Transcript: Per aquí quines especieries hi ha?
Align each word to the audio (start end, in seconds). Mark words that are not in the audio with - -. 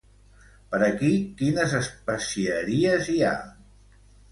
Per 0.71 0.79
aquí 0.85 1.11
quines 1.41 1.77
especieries 1.81 3.13
hi 3.17 3.21
ha? 3.29 3.37